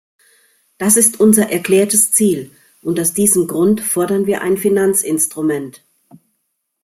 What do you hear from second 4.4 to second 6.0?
ein Finanzinstrument.